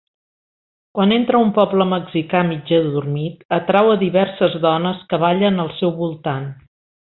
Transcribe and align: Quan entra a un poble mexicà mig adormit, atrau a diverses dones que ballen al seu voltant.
Quan 0.99 1.11
entra 1.17 1.37
a 1.39 1.43
un 1.47 1.51
poble 1.57 1.87
mexicà 1.89 2.41
mig 2.47 2.73
adormit, 2.79 3.45
atrau 3.59 3.91
a 3.93 4.01
diverses 4.07 4.57
dones 4.67 5.07
que 5.13 5.23
ballen 5.27 5.65
al 5.67 5.71
seu 5.83 5.97
voltant. 6.03 6.53